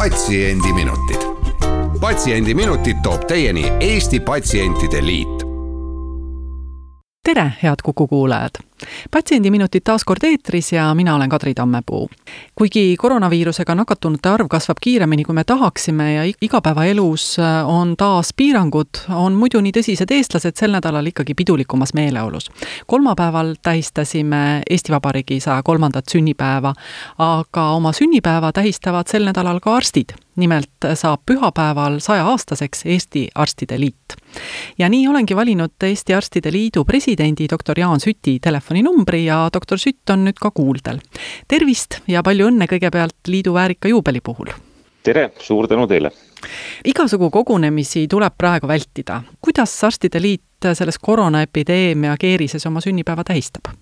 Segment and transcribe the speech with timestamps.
[0.00, 1.20] patsiendiminutid.
[2.00, 5.28] patsiendiminutid toob teieni Eesti Patsientide Liit.
[7.24, 8.50] tere, head Kuku kuulajad
[9.10, 12.08] patsiendiminutid taas kord eetris ja mina olen Kadri Tammepuu.
[12.54, 19.04] kuigi koroonaviirusega nakatunute arv kasvab kiiremini, kui me tahaksime ja igapäevaelus äh, on taas piirangud,
[19.14, 22.50] on muidu nii tõsised eestlased sel nädalal ikkagi pidulikumas meeleolus.
[22.86, 26.74] kolmapäeval tähistasime Eesti Vabariigi saja kolmandat sünnipäeva,
[27.18, 34.16] aga oma sünnipäeva tähistavad sel nädalal ka arstid nimelt saab pühapäeval sajaaastaseks Eesti Arstide Liit.
[34.78, 39.78] ja nii olengi valinud Eesti Arstide Liidu presidendi doktor Jaan Süti telefoni telefoninumbri ja doktor
[39.78, 41.00] Sütt on nüüd ka kuuldel.
[41.48, 44.52] tervist ja palju õnne kõigepealt liidu väärika juubeli puhul!
[45.02, 46.12] tere, suur tänu teile!
[46.84, 49.22] igasugu kogunemisi tuleb praegu vältida.
[49.40, 53.74] kuidas Arstide Liit selles koroonaepideemia keerises oma sünnipäeva tähistab?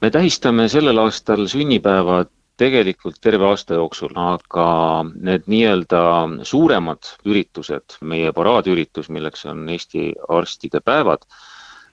[0.00, 6.02] me tähistame sellel aastal sünnipäeva tegelikult terve aasta jooksul, aga need nii-öelda
[6.44, 11.24] suuremad üritused, meie paraadüritus, milleks on Eesti arstide päevad,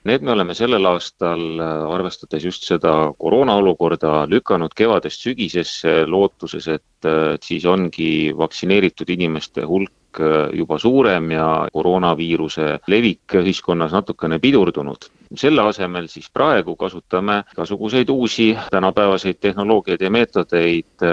[0.04, 6.68] Need me oleme sellel aastal, äh, arvestades just seda koroona olukorda, lükanud kevadest sügisesse lootuses,
[6.72, 13.92] et, äh, et siis ongi vaktsineeritud inimeste hulk äh, juba suurem ja koroonaviiruse levik ühiskonnas
[13.92, 15.10] natukene pidurdunud.
[15.36, 21.04] selle asemel siis praegu kasutame igasuguseid uusi tänapäevaseid tehnoloogiaid ja meetodeid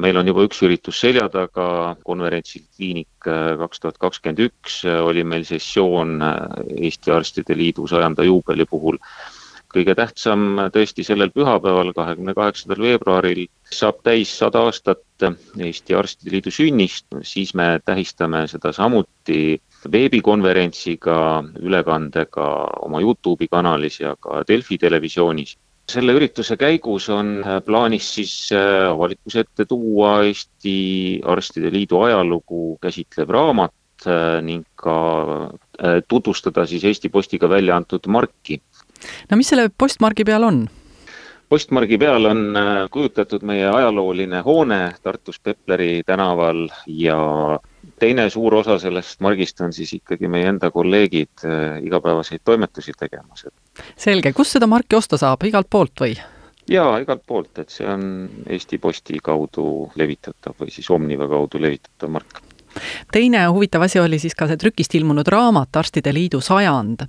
[0.00, 5.00] meil on juba üks üritus selja taga, konverentsil Kliinik äh, kaks tuhat kakskümmend üks äh,
[5.04, 6.40] oli meil sessioon äh,
[6.88, 8.98] Eesti Arstide Liidu sajanda juubeli puhul.
[9.70, 15.26] kõige tähtsam tõesti sellel pühapäeval, kahekümne kaheksandal veebruaril saab täis sada aastat
[15.62, 19.60] Eesti Arstide Liidu sünnist, siis me tähistame seda samuti
[19.92, 21.20] veebikonverentsiga,
[21.62, 22.48] ülekandega
[22.82, 25.54] oma Youtube'i kanalis ja ka Delfi televisioonis
[25.88, 32.78] selle ürituse käigus on äh, plaanis siis äh, avalikkuse ette tuua Eesti Arstide Liidu ajalugu
[32.82, 34.96] käsitlev raamat äh, ning ka
[36.08, 38.60] tutvustada siis Eesti Postiga välja antud marki.
[39.30, 40.68] no mis selle postmargi peal on?
[41.48, 42.44] postmargi peal on
[42.90, 47.18] kujutatud meie ajalooline hoone Tartus Pepleri tänaval ja
[48.00, 51.46] teine suur osa sellest margist on siis ikkagi meie enda kolleegid
[51.84, 53.46] igapäevaseid toimetusi tegemas,
[53.96, 56.14] selge, kus seda marki osta saab, igalt poolt või?
[56.70, 58.04] jaa, igalt poolt, et see on
[58.46, 62.40] Eesti Posti kaudu levitatav või siis Omniva kaudu levitatav mark
[63.12, 67.06] teine huvitav asi oli siis ka see trükist ilmunud raamat Arstide Liidu sajand.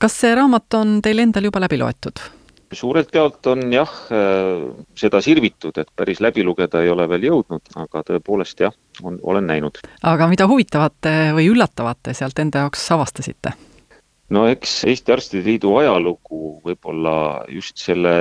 [0.00, 2.24] kas see raamat on teil endal juba läbi loetud?
[2.74, 3.90] Suurelt jaolt on jah,
[4.98, 9.46] seda sirvitud, et päris läbi lugeda ei ole veel jõudnud, aga tõepoolest jah, on, olen
[9.46, 9.78] näinud.
[10.02, 13.54] aga mida huvitavat või üllatavat te sealt enda jaoks avastasite?
[14.32, 17.16] no eks Eesti Arstide Liidu ajalugu võib-olla
[17.52, 18.14] just selle,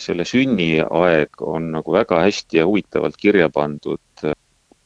[0.00, 4.00] selle sünniaeg on nagu väga hästi ja huvitavalt kirja pandud.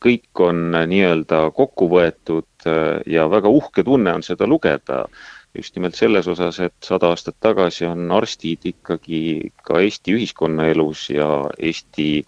[0.05, 2.67] kõik on nii-öelda kokku võetud
[3.09, 5.07] ja väga uhke tunne on seda lugeda.
[5.55, 11.29] Just nimelt selles osas, et sada aastat tagasi on arstid ikkagi ka Eesti ühiskonnaelus ja
[11.59, 12.25] Eesti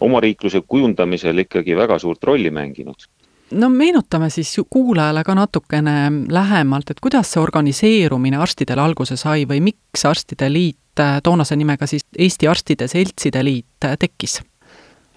[0.00, 3.08] omariikluse kujundamisel ikkagi väga suurt rolli mänginud
[3.52, 5.96] no meenutame siis kuulajale ka natukene
[6.28, 12.06] lähemalt, et kuidas see organiseerumine arstidel alguse sai või miks Arstide Liit, toonase nimega siis
[12.18, 14.40] Eesti Arstide Seltside Liit tekkis?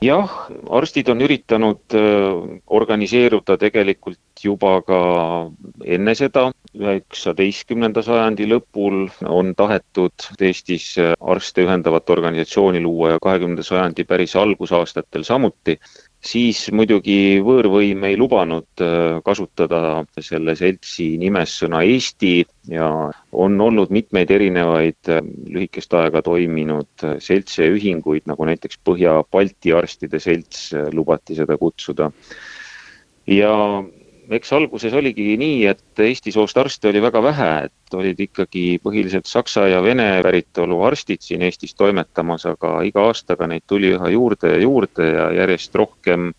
[0.03, 0.31] Jah,
[0.69, 4.99] arstid on üritanud äh, organiseeruda tegelikult juba ka
[5.85, 10.89] enne seda, üheksateistkümnenda sajandi lõpul on tahetud Eestis
[11.19, 15.79] arste ühendavat organisatsiooni luua ja kahekümnenda sajandi päris algusaastatel samuti
[16.25, 22.39] siis muidugi võõrvõim ei lubanud äh, kasutada selle seltsi nimes sõna Eesti
[22.71, 22.87] ja
[23.31, 30.21] on olnud mitmeid erinevaid äh, lühikest aega toiminud äh, seltse ühinguid, nagu näiteks Põhja-Balti Arstide
[30.23, 32.11] Selts lubati seda kutsuda.
[33.27, 33.53] ja
[34.33, 39.29] eks alguses oligi nii, et Eesti soost arste oli väga vähe, et olid ikkagi põhiliselt
[39.29, 44.55] saksa ja vene päritolu arstid siin Eestis toimetamas, aga iga aastaga neid tuli üha juurde
[44.55, 46.31] ja juurde ja järjest rohkem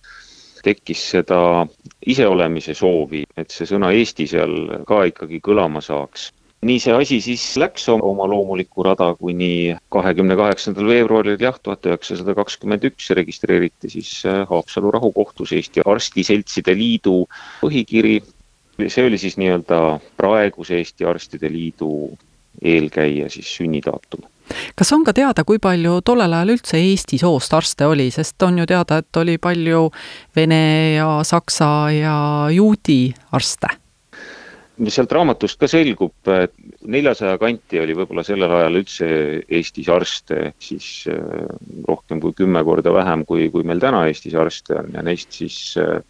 [0.67, 1.67] tekkis seda
[2.07, 4.57] iseolemise soovi, et see sõna Eesti seal
[4.89, 6.33] ka ikkagi kõlama saaks.
[6.65, 12.35] Nii see asi siis läks oma loomulikku rada, kuni kahekümne kaheksandal veebruaril jah, tuhat üheksasada
[12.39, 17.27] kakskümmend üks registreeriti siis äh, Haapsalu rahukohtus Eesti Arstiseltside Liidu
[17.61, 18.23] põhikiri.
[18.89, 22.17] see oli siis nii-öelda praeguse Eesti Arstide Liidu
[22.63, 24.25] eelkäija siis sünnidaatum.
[24.77, 28.59] Kas on ka teada, kui palju tollel ajal üldse Eesti soost arste oli, sest on
[28.59, 29.91] ju teada, et oli palju
[30.37, 32.21] vene ja saksa ja
[32.55, 33.77] juudi arste
[34.93, 36.31] sealt raamatust ka selgub,
[36.87, 39.09] neljasaja kanti oli võib-olla sellel ajal üldse
[39.49, 41.47] Eestis arste, ehk siis äh,
[41.89, 44.93] rohkem kui kümme korda vähem, kui, kui meil täna Eestis arste on.
[44.97, 46.01] Ja neist siis äh,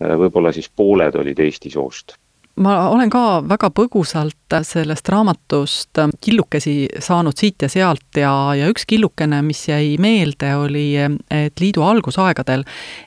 [0.00, 2.19] võib-olla siis pooled olid Eesti soost
[2.56, 4.36] ma olen ka väga põgusalt
[4.66, 10.86] sellest raamatust killukesi saanud siit ja sealt ja, ja üks killukene, mis jäi meelde, oli,
[10.98, 12.64] et liidu algusaegadel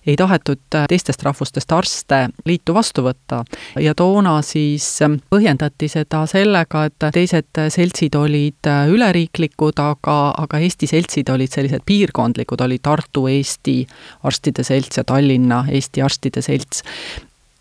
[0.07, 3.43] ei tahetud teistest rahvustest arste liitu vastu võtta.
[3.83, 4.87] Ja toona siis
[5.29, 12.63] põhjendati seda sellega, et teised seltsid olid üleriiklikud, aga, aga Eesti seltsid olid sellised piirkondlikud,
[12.63, 13.81] oli Tartu Eesti
[14.23, 16.83] Arstide Selts ja Tallinna Eesti Arstide Selts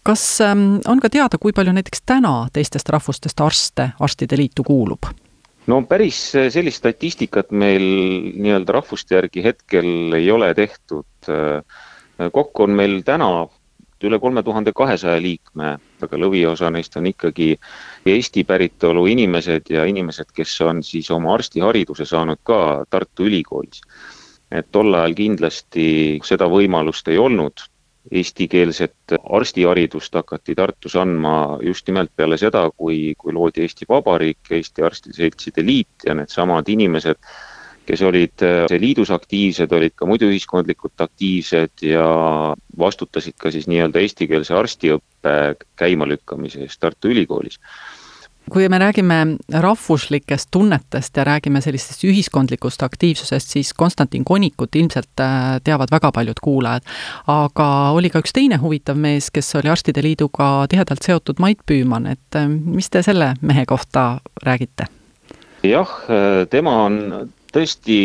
[0.02, 5.10] kas ähm, on ka teada, kui palju näiteks täna teistest rahvustest arste arstide liitu kuulub?
[5.66, 7.82] no päris äh, sellist statistikat meil
[8.34, 11.06] nii-öelda rahvuste järgi hetkel ei ole tehtud.
[11.31, 13.46] Äh, kokku on meil täna
[14.02, 17.52] üle kolme tuhande kahesaja liikme, aga lõviosa neist on ikkagi
[18.06, 22.58] Eesti päritolu inimesed ja inimesed, kes on siis oma arstihariduse saanud ka
[22.90, 23.82] Tartu Ülikoolis.
[24.52, 27.62] et tol ajal kindlasti seda võimalust ei olnud
[28.10, 34.82] eestikeelset arstiharidust hakati Tartus andma just nimelt peale seda, kui, kui loodi Eesti Vabariik, Eesti
[34.82, 37.20] Arstide Seltside Liit ja needsamad inimesed,
[37.87, 38.43] kes olid
[38.78, 42.06] liidus aktiivsed, olid ka muidu ühiskondlikult aktiivsed ja
[42.78, 45.37] vastutasid ka siis nii-öelda eestikeelse arstiõppe
[45.78, 47.58] käimalükkamise eest Tartu Ülikoolis
[48.52, 49.14] kui me räägime
[49.49, 56.40] rahvuslikest tunnetest ja räägime sellisest ühiskondlikust aktiivsusest, siis Konstantin Konikut ilmselt äh, teavad väga paljud
[56.43, 56.82] kuulajad.
[57.26, 62.06] aga oli ka üks teine huvitav mees, kes oli Arstide Liiduga tihedalt seotud, Mait Püüman,
[62.12, 64.90] et äh, mis te selle mehe kohta räägite?
[65.64, 67.99] jah, äh, tema on tõesti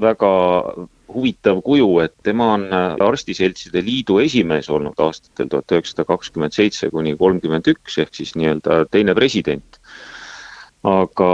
[0.00, 0.32] väga
[1.14, 6.90] huvitav kuju, et tema on äh, Arstiseltside Liidu esimees olnud aastatel tuhat üheksasada kakskümmend seitse
[6.92, 9.80] kuni kolmkümmend üks, ehk siis nii-öelda teine president.
[10.88, 11.30] aga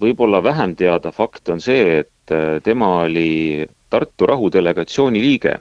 [0.00, 5.58] võib-olla vähem teada fakt on see, et äh, tema oli Tartu rahudelegatsiooni liige.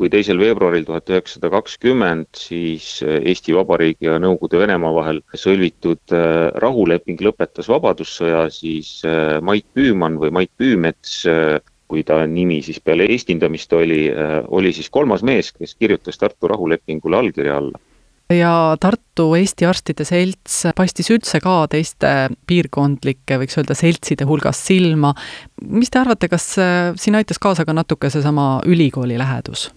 [0.00, 6.14] kui teisel veebruaril tuhat üheksasada kakskümmend siis äh, Eesti Vabariigi ja Nõukogude Venemaa vahel sõlmitud
[6.62, 9.02] rahuleping lõpetas Vabadussõja, siis
[9.42, 11.26] Mait Püümann või Mait Püümets
[11.90, 16.50] kui ta nimi siis peale eestindamist oli, äh, oli siis kolmas mees, kes kirjutas Tartu
[16.52, 17.80] rahulepingule allkirja alla
[18.30, 22.12] ja Tartu Eesti Arstide Selts paistis üldse ka teiste
[22.46, 25.12] piirkondlike, võiks öelda, seltside hulgast silma.
[25.66, 29.70] mis te arvate, kas äh, siin aitas kaasa ka natuke seesama ülikooli lähedus?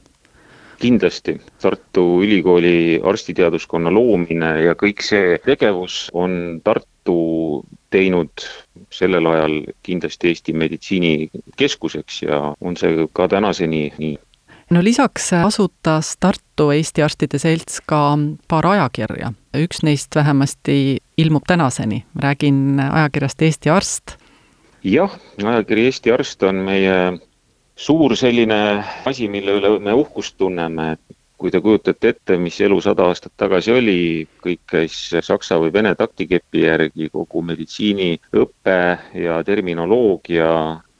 [0.83, 7.63] kindlasti, Tartu Ülikooli arstiteaduskonna loomine ja kõik see tegevus on Tartu
[7.93, 8.43] teinud
[8.93, 14.17] sellel ajal kindlasti Eesti meditsiinikeskuseks ja on see ka tänaseni nii.
[14.69, 18.17] No lisaks asutas Tartu Eesti Arstide Selts ka
[18.47, 24.15] paar ajakirja, üks neist vähemasti ilmub tänaseni, räägin ajakirjast Eesti Arst.
[24.83, 27.19] jah, ajakiri Eesti Arst on meie
[27.75, 32.77] suur selline asi, mille üle me uhkust tunneme, et kui te kujutate ette, mis elu
[32.79, 33.97] sada aastat tagasi oli,
[34.45, 34.95] kõik käis
[35.27, 38.77] saksa või vene taktikepi järgi, kogu meditsiiniõpe
[39.19, 40.47] ja terminoloogia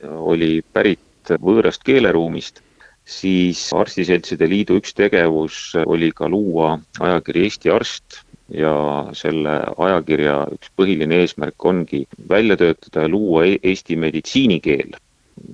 [0.04, 2.60] oli pärit võõrast keeleruumist,
[3.08, 8.20] siis Arstiseltside Liidu üks tegevus oli ka luua ajakiri Eesti Arst
[8.52, 8.76] ja
[9.16, 14.92] selle ajakirja üks põhiline eesmärk ongi välja töötada ja luua e-, Eesti meditsiinikeel.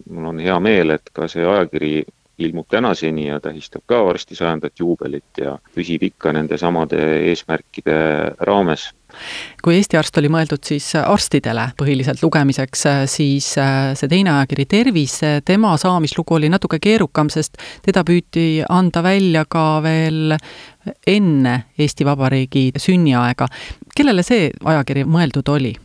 [0.09, 2.07] mul on hea meel, et ka see ajakiri
[2.39, 7.99] ilmub tänaseni ja tähistab ka varsti sajandat juubelit ja püsib ikka nende samade eesmärkide
[8.47, 8.89] raames
[9.63, 15.19] kui Eesti Arst oli mõeldud siis arstidele põhiliselt lugemiseks, siis äh, see teine ajakiri Tervis,
[15.45, 20.37] tema saamislugu oli natuke keerukam, sest teda püüti anda välja ka veel
[21.07, 23.49] enne Eesti Vabariigi sünniaega.
[23.95, 25.75] kellele see ajakiri mõeldud oli?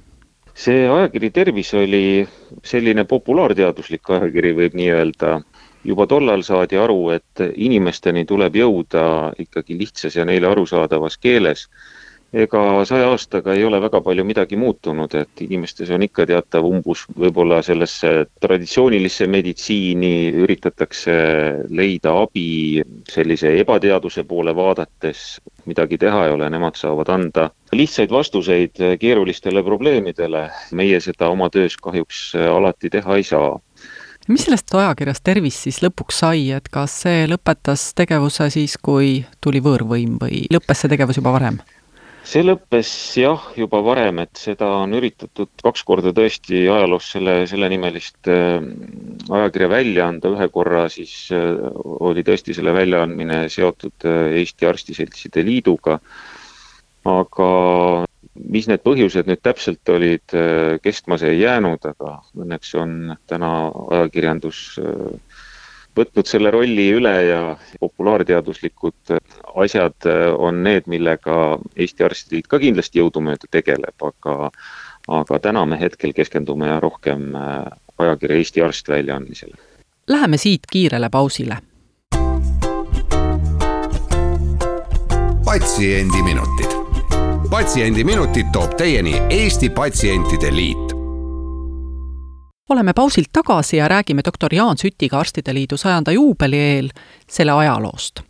[0.54, 2.28] see ajakiri Tervis oli
[2.62, 5.40] selline populaarteaduslik ajakiri, võib nii öelda
[5.84, 11.68] juba tollal saadi aru, et inimesteni tuleb jõuda ikkagi lihtsas ja neile arusaadavas keeles.
[12.34, 17.04] ega saja aastaga ei ole väga palju midagi muutunud, et inimestes on ikka teatav umbus
[17.14, 18.10] võib-olla sellesse
[18.42, 21.14] traditsioonilisse meditsiini, üritatakse
[21.70, 25.22] leida abi sellise ebateaduse poole vaadates,
[25.70, 30.48] midagi teha ei ole, nemad saavad anda lihtsaid vastuseid keerulistele probleemidele.
[30.72, 33.60] meie seda oma töös kahjuks alati teha ei saa
[34.28, 39.62] mis sellest ajakirjast Tervis siis lõpuks sai, et kas see lõpetas tegevuse siis, kui tuli
[39.64, 41.60] võõrvõim või lõppes see tegevus juba varem?
[42.24, 42.90] see lõppes
[43.20, 48.64] jah, juba varem, et seda on üritatud kaks korda tõesti ajaloos selle, sellenimelist äh,
[49.28, 51.52] ajakirja välja anda, ühe korra siis äh,
[52.00, 55.98] oli tõesti selle väljaandmine seotud äh, Eesti Arstiseltside Liiduga,
[57.04, 57.50] aga
[58.34, 60.36] mis need põhjused nüüd täpselt olid,
[60.82, 63.50] kestma see ei jäänud, aga õnneks on täna
[63.98, 64.60] ajakirjandus
[65.94, 67.42] võtnud selle rolli üle ja
[67.80, 69.14] populaarteaduslikud
[69.62, 74.50] asjad on need, millega Eesti Arstide Liit ka kindlasti jõudumööda tegeleb, aga
[75.08, 77.64] aga täna me hetkel keskendume rohkem äh,
[77.98, 79.56] ajakirja Eesti Arst väljaandmisele.
[80.08, 81.58] Läheme siit kiirele pausile.
[85.44, 86.73] patsiendiminutid.
[87.50, 90.94] Patsiendiminutid toob teieni Eesti Patsientide Liit
[92.68, 96.88] oleme pausilt tagasi ja räägime doktor Jaan Sütiga Arstide Liidu sajanda juubeli eel
[97.30, 98.20] selle ajaloost.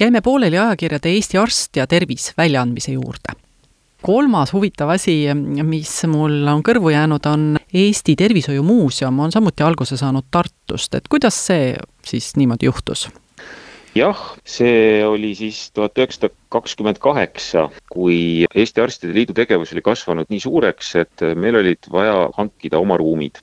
[0.00, 3.40] jäime pooleli ajakirjade Eesti Arst ja Tervis väljaandmise juurde.
[4.02, 5.28] kolmas huvitav asi,
[5.62, 11.46] mis mul on kõrvu jäänud, on Eesti Tervishoiumuuseum on samuti alguse saanud Tartust, et kuidas
[11.46, 13.08] see siis niimoodi juhtus?
[13.94, 20.30] Jah, see oli siis tuhat üheksasada kakskümmend kaheksa, kui Eesti Arstide Liidu tegevus oli kasvanud
[20.30, 23.42] nii suureks, et meil olid vaja hankida oma ruumid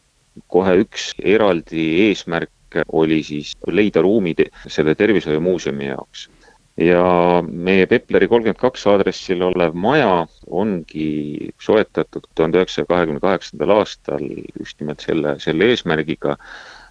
[0.52, 2.52] kohe üks eraldi eesmärk
[2.96, 6.30] oli siis leida ruumid selle tervishoiumuuseumi jaoks.
[6.78, 14.24] Ja meie Pepleri kolmkümmend kaks aadressil olev maja ongi soetatud tuhande üheksasaja kahekümne kaheksandal aastal
[14.60, 16.38] just nimelt selle, selle eesmärgiga.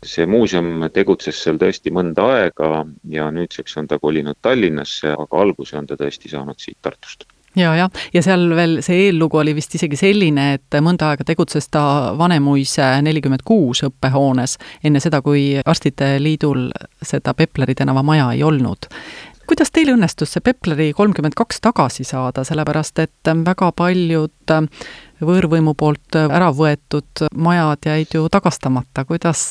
[0.00, 5.76] see muuseum tegutses seal tõesti mõnda aega ja nüüdseks on ta kolinud Tallinnasse, aga alguse
[5.76, 9.75] on ta tõesti saanud siit Tartust ja, jah, ja seal veel see eellugu oli vist
[9.76, 16.14] isegi selline, et mõnda aega tegutses ta Vanemuise nelikümmend kuus õppehoones, enne seda, kui Arstide
[16.22, 16.70] Liidul
[17.02, 18.88] seda Pepleri tänava maja ei olnud
[19.50, 24.52] kuidas teil õnnestus see Pepleri kolmkümmend kaks tagasi saada, sellepärast et väga paljud
[25.26, 29.42] võõrvõimu poolt ära võetud majad jäid ju tagastamata, kuidas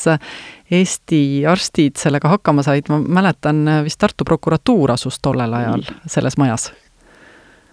[0.71, 6.69] Eesti arstid sellega hakkama said, ma mäletan, vist Tartu prokuratuur asus tollel ajal selles majas.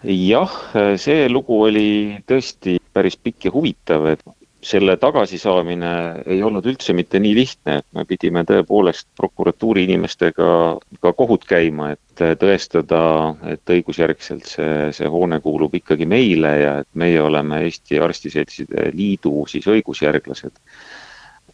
[0.03, 0.53] Jah,
[0.99, 1.89] see lugu oli
[2.27, 4.27] tõesti päris pikk ja huvitav, et
[4.63, 5.91] selle tagasisaamine
[6.27, 10.51] ei olnud üldse mitte nii lihtne, et me pidime tõepoolest prokuratuuri inimestega
[11.01, 13.01] ka kohut käima, et tõestada,
[13.53, 19.45] et õigusjärgselt see, see hoone kuulub ikkagi meile ja et meie oleme Eesti Arstiseltside Liidu
[19.51, 20.57] siis õigusjärglased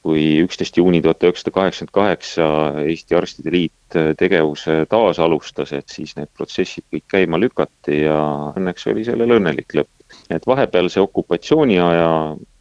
[0.02, 2.46] kui üksteist juuni tuhat üheksasada kaheksakümmend kaheksa
[2.82, 8.18] Eesti Arstide Liit tegevuse taas alustas, et siis need protsessid kõik käima lükati ja
[8.58, 9.90] õnneks oli sellel õnnelik lõpp.
[10.30, 12.08] et vahepealse okupatsiooniaja,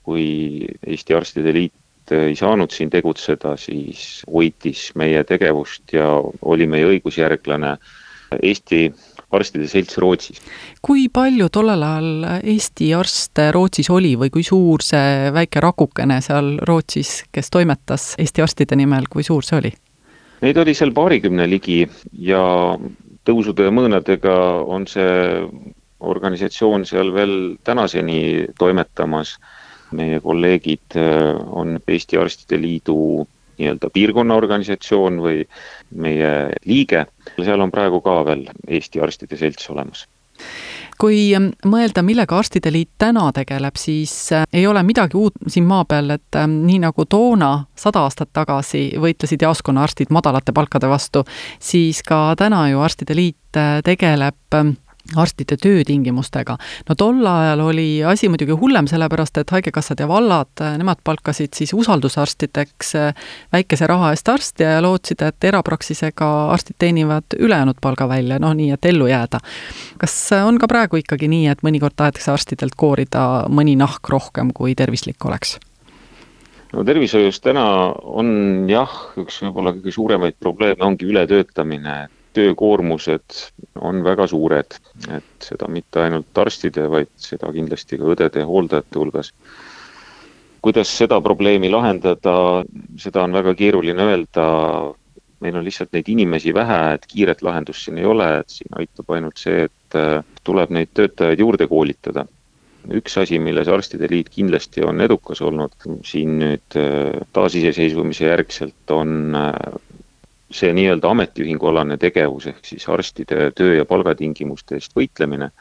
[0.04, 6.08] kui Eesti Arstide Liit ei saanud siin tegutseda, siis hoidis meie tegevust ja
[6.42, 7.78] oli meie õigusjärglane
[8.42, 8.86] Eesti
[9.32, 10.42] arstide selts Rootsis.
[10.82, 16.58] kui palju tollel ajal Eesti arste Rootsis oli või kui suur see väike rakukene seal
[16.68, 19.72] Rootsis, kes toimetas Eesti arstide nimel, kui suur see oli?
[20.42, 21.84] Neid oli seal paarikümne ligi
[22.18, 22.42] ja
[23.28, 25.14] tõusude ja mõõnadega on see
[26.02, 29.36] organisatsioon seal veel tänaseni toimetamas.
[29.98, 33.28] Meie kolleegid äh, on Eesti Arstide Liidu
[33.62, 35.44] nii-öelda piirkonnaorganisatsioon või
[36.02, 36.32] meie
[36.66, 37.06] liige,
[37.38, 40.08] seal on praegu ka veel Eesti Arstide Selts olemas.
[41.02, 45.66] Kui ähm, mõelda, millega Arstide Liit täna tegeleb, siis äh, ei ole midagi uut siin
[45.66, 51.24] maa peal, et ähm, nii nagu toona, sada aastat tagasi võitlesid jaoskonnaarstid madalate palkade vastu,
[51.60, 54.76] siis ka täna ju Arstide Liit äh, tegeleb ähm,
[55.16, 56.58] arstide töötingimustega.
[56.90, 61.74] no tol ajal oli asi muidugi hullem, sellepärast et Haigekassad ja vallad, nemad palkasid siis
[61.74, 63.14] usaldusarstideks eh,
[63.54, 68.72] väikese raha eest arste ja lootsid, et erapraksisega arstid teenivad ülejäänud palga välja, noh nii,
[68.76, 69.40] et ellu jääda.
[69.98, 74.76] kas on ka praegu ikkagi nii, et mõnikord tahetakse arstidelt koorida mõni nahk rohkem, kui
[74.76, 75.58] tervislik oleks?
[76.74, 78.32] no tervishoius täna on
[78.72, 83.42] jah, üks võib-olla kõige suuremaid probleeme ongi ületöötamine, et töökoormused
[83.82, 84.78] on väga suured,
[85.12, 89.34] et seda mitte ainult arstide, vaid seda kindlasti ka õdede ja hooldajate hulgas.
[90.62, 92.64] kuidas seda probleemi lahendada,
[93.02, 94.46] seda on väga keeruline öelda,
[95.42, 99.10] meil on lihtsalt neid inimesi vähe, et kiiret lahendust siin ei ole, et siin aitab
[99.16, 102.28] ainult see, et äh, tuleb neid töötajaid juurde koolitada.
[102.98, 105.74] Üks asi, milles Arstide Liit kindlasti on edukas olnud
[106.08, 109.52] siin nüüd äh, taasiseseisvumise järgselt, on äh,
[110.56, 115.52] see nii-öelda ametiühingualane tegevus ehk siis arstide töö ja palgatingimuste eest võitlemine.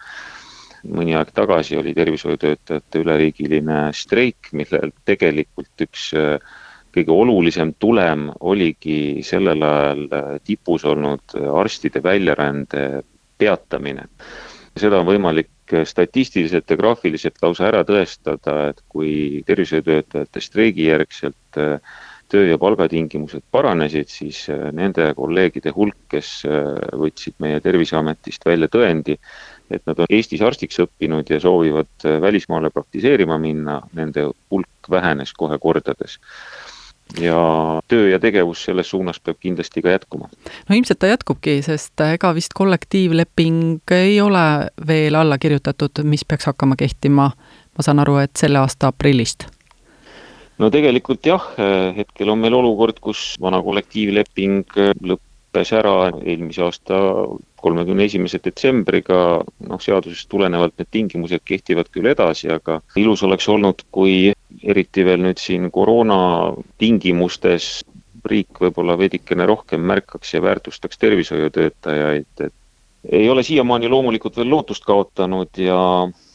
[0.80, 6.38] mõni aeg tagasi oli tervishoiutöötajate üleriigiline streik, millel tegelikult üks äh,
[6.94, 13.02] kõige olulisem tulem oligi sellel ajal äh, tipus olnud arstide väljarände
[13.38, 14.09] peatamine.
[14.76, 15.50] seda on võimalik
[15.85, 21.78] statistiliselt ja graafiliselt lausa ära tõestada, et kui tervishoiutöötajate streigijärgselt äh,
[22.30, 26.72] töö- ja palgatingimused paranesid, siis äh, nende kolleegide hulk, kes äh,
[27.02, 29.18] võtsid meie Terviseametist välja tõendi,
[29.70, 35.58] et nad on Eestis arstiks õppinud ja soovivad välismaale praktiseerima minna, nende hulk vähenes kohe
[35.62, 36.18] kordades
[37.20, 40.28] ja töö ja tegevus selles suunas peab kindlasti ka jätkuma.
[40.68, 46.46] no ilmselt ta jätkubki, sest ega vist kollektiivleping ei ole veel alla kirjutatud, mis peaks
[46.46, 47.30] hakkama kehtima,
[47.76, 49.49] ma saan aru, et selle aasta aprillist?
[50.61, 51.50] No tegelikult jah,
[51.97, 54.76] hetkel on meil olukord, kus vana kollektiivleping
[55.09, 56.99] lõppes ära eelmise aasta
[57.61, 63.85] kolmekümne esimese detsembriga, noh, seadusest tulenevalt need tingimused kehtivad küll edasi, aga ilus oleks olnud,
[63.93, 66.21] kui eriti veel nüüd siin koroona
[66.81, 67.83] tingimustes
[68.31, 72.57] riik võib-olla veidikene rohkem märkaks ja väärtustaks tervishoiutöötajaid, et
[73.09, 75.81] ei ole siiamaani loomulikult veel lootust kaotanud ja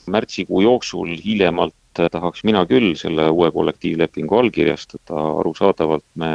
[0.09, 1.75] märtsikuu jooksul hiljemalt
[2.11, 6.31] tahaks mina küll selle uue kollektiivlepingu allkirjastada, arusaadavalt me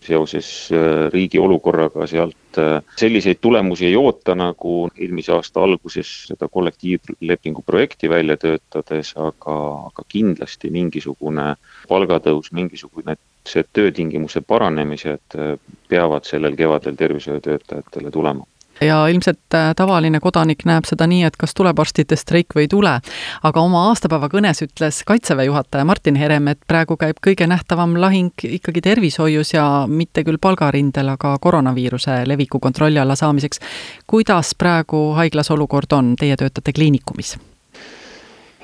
[0.00, 6.48] seoses äh, riigi olukorraga sealt äh, selliseid tulemusi ei oota, nagu eelmise aasta alguses seda
[6.48, 9.58] kollektiivlepingu projekti välja töötades, aga,
[9.90, 11.54] aga kindlasti mingisugune
[11.88, 13.16] palgatõus, mingisugune
[13.48, 15.54] see töötingimuse paranemised äh,
[15.88, 18.46] peavad sellel kevadel tervishoiutöötajatele tulema
[18.80, 22.72] ja ilmselt äh, tavaline kodanik näeb seda nii, et kas tuleb arstide streik või ei
[22.72, 22.94] tule.
[23.42, 28.32] aga oma aastapäeva kõnes ütles Kaitseväe juhataja Martin Herem, et praegu käib kõige nähtavam lahing
[28.44, 33.60] ikkagi tervishoius ja mitte küll palgarindel, aga koroonaviiruse leviku kontrolli alla saamiseks.
[34.06, 37.38] kuidas praegu haiglas olukord on, teie töötate kliinikumis?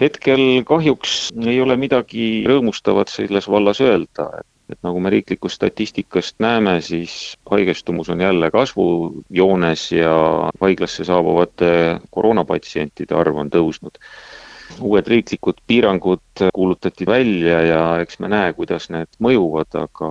[0.00, 6.36] hetkel kahjuks ei ole midagi rõõmustavat selles vallas öelda, et et nagu me riiklikust statistikast
[6.44, 10.14] näeme, siis haigestumus on jälle kasvujoones ja
[10.60, 13.98] haiglasse saabuvate koroonapatsientide arv on tõusnud.
[14.84, 20.10] uued riiklikud piirangud kuulutati välja ja eks me näe, kuidas need mõjuvad, aga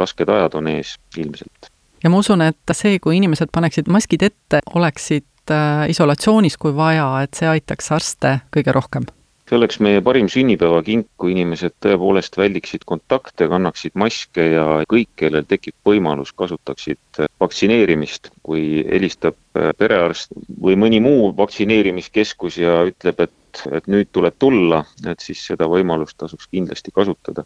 [0.00, 1.68] rasked ajad on ees ilmselt.
[2.04, 7.10] ja ma usun, et see, kui inimesed paneksid maskid ette, oleksid äh, isolatsioonis, kui vaja,
[7.22, 9.04] et see aitaks arste kõige rohkem
[9.52, 15.44] see oleks meie parim sünnipäevakink, kui inimesed tõepoolest väldiksid kontakte, kannaksid maske ja kõik, kellel
[15.44, 18.30] tekib võimalus, kasutaksid vaktsineerimist.
[18.42, 25.20] kui helistab perearst või mõni muu vaktsineerimiskeskus ja ütleb, et, et nüüd tuleb tulla, et
[25.20, 27.44] siis seda võimalust tasuks kindlasti kasutada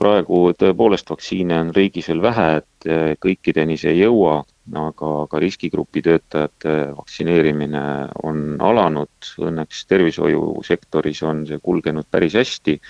[0.00, 4.40] praegu tõepoolest vaktsiine on riigis veel vähe, et kõikideni see ei jõua,
[4.76, 7.82] aga ka riskigrupi töötajate vaktsineerimine
[8.22, 12.80] on alanud, õnneks tervishoiusektoris on see kulgenud päris hästi.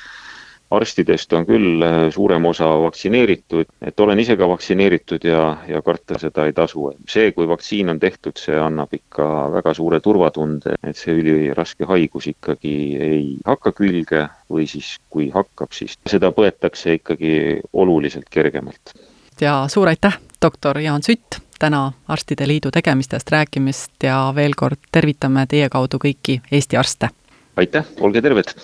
[0.71, 6.19] arstidest on küll äh, suurem osa vaktsineeritud, et olen ise ka vaktsineeritud ja, ja karta
[6.19, 6.93] seda ei tasu.
[7.09, 12.31] see, kui vaktsiin on tehtud, see annab ikka väga suure turvatunde, et see üliraske haigus
[12.31, 18.95] ikkagi ei hakka külge või siis kui hakkab, siis seda põetakse ikkagi oluliselt kergemalt.
[19.41, 25.45] ja suur aitäh, doktor Jaan Sütt täna Arstide Liidu tegemistest rääkimist ja veel kord tervitame
[25.47, 27.11] teie kaudu kõiki Eesti arste.
[27.57, 28.55] aitäh, olge terved!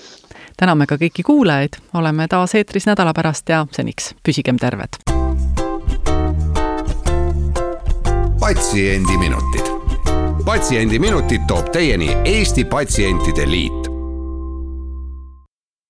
[0.56, 4.96] täname ka kõiki kuulajaid, oleme taas eetris nädala pärast ja seniks püsigem terved!
[8.40, 9.68] patsiendiminutid.
[10.44, 13.95] patsiendiminutid toob teieni Eesti Patsientide Liit